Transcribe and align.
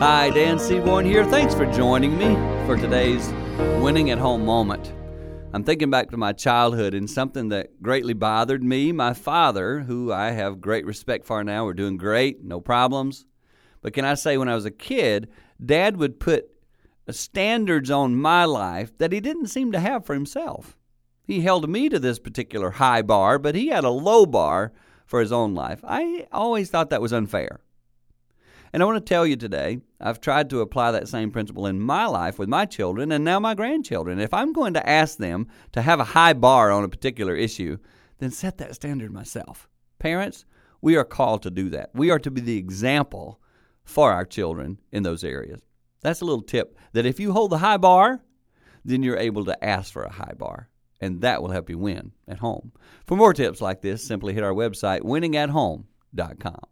Hi, 0.00 0.30
Dan 0.30 0.58
Seaborn 0.58 1.04
here. 1.04 1.24
Thanks 1.24 1.54
for 1.54 1.66
joining 1.72 2.16
me 2.16 2.34
for 2.66 2.76
today's 2.76 3.28
winning 3.82 4.10
at 4.10 4.18
home 4.18 4.44
moment. 4.44 4.92
I'm 5.52 5.64
thinking 5.64 5.90
back 5.90 6.10
to 6.10 6.16
my 6.16 6.32
childhood 6.32 6.94
and 6.94 7.10
something 7.10 7.48
that 7.48 7.82
greatly 7.82 8.14
bothered 8.14 8.62
me. 8.62 8.92
My 8.92 9.14
father, 9.14 9.80
who 9.80 10.12
I 10.12 10.30
have 10.30 10.60
great 10.60 10.86
respect 10.86 11.26
for 11.26 11.42
now, 11.44 11.64
we're 11.64 11.74
doing 11.74 11.96
great, 11.96 12.44
no 12.44 12.60
problems. 12.60 13.26
But 13.82 13.92
can 13.92 14.04
I 14.04 14.14
say, 14.14 14.36
when 14.36 14.48
I 14.48 14.54
was 14.54 14.64
a 14.64 14.70
kid, 14.70 15.28
Dad 15.64 15.96
would 15.96 16.20
put 16.20 16.50
standards 17.10 17.90
on 17.90 18.14
my 18.14 18.44
life 18.44 18.96
that 18.98 19.12
he 19.12 19.20
didn't 19.20 19.48
seem 19.48 19.72
to 19.72 19.80
have 19.80 20.06
for 20.06 20.14
himself. 20.14 20.76
He 21.26 21.40
held 21.40 21.68
me 21.68 21.88
to 21.88 21.98
this 21.98 22.18
particular 22.18 22.70
high 22.70 23.02
bar, 23.02 23.38
but 23.38 23.54
he 23.54 23.68
had 23.68 23.84
a 23.84 23.90
low 23.90 24.26
bar 24.26 24.72
for 25.10 25.20
his 25.20 25.32
own 25.32 25.54
life. 25.54 25.80
I 25.82 26.28
always 26.30 26.70
thought 26.70 26.90
that 26.90 27.02
was 27.02 27.12
unfair. 27.12 27.58
And 28.72 28.80
I 28.80 28.86
want 28.86 29.04
to 29.04 29.08
tell 29.08 29.26
you 29.26 29.34
today, 29.34 29.80
I've 30.00 30.20
tried 30.20 30.48
to 30.50 30.60
apply 30.60 30.92
that 30.92 31.08
same 31.08 31.32
principle 31.32 31.66
in 31.66 31.80
my 31.80 32.06
life 32.06 32.38
with 32.38 32.48
my 32.48 32.64
children 32.64 33.10
and 33.10 33.24
now 33.24 33.40
my 33.40 33.54
grandchildren. 33.54 34.20
If 34.20 34.32
I'm 34.32 34.52
going 34.52 34.74
to 34.74 34.88
ask 34.88 35.18
them 35.18 35.48
to 35.72 35.82
have 35.82 35.98
a 35.98 36.04
high 36.04 36.34
bar 36.34 36.70
on 36.70 36.84
a 36.84 36.88
particular 36.88 37.34
issue, 37.34 37.78
then 38.18 38.30
set 38.30 38.58
that 38.58 38.76
standard 38.76 39.12
myself. 39.12 39.68
Parents, 39.98 40.44
we 40.80 40.94
are 40.94 41.04
called 41.04 41.42
to 41.42 41.50
do 41.50 41.70
that. 41.70 41.90
We 41.92 42.10
are 42.10 42.20
to 42.20 42.30
be 42.30 42.40
the 42.40 42.56
example 42.56 43.40
for 43.82 44.12
our 44.12 44.24
children 44.24 44.78
in 44.92 45.02
those 45.02 45.24
areas. 45.24 45.60
That's 46.02 46.20
a 46.20 46.24
little 46.24 46.40
tip 46.40 46.78
that 46.92 47.04
if 47.04 47.18
you 47.18 47.32
hold 47.32 47.50
the 47.50 47.58
high 47.58 47.78
bar, 47.78 48.22
then 48.84 49.02
you're 49.02 49.16
able 49.16 49.44
to 49.46 49.64
ask 49.64 49.92
for 49.92 50.04
a 50.04 50.12
high 50.12 50.34
bar, 50.38 50.68
and 51.00 51.20
that 51.22 51.42
will 51.42 51.50
help 51.50 51.70
you 51.70 51.78
win 51.78 52.12
at 52.28 52.38
home. 52.38 52.72
For 53.06 53.16
more 53.16 53.34
tips 53.34 53.60
like 53.60 53.82
this, 53.82 54.06
simply 54.06 54.34
hit 54.34 54.44
our 54.44 54.52
website, 54.52 55.00
winningathome.com. 55.00 56.69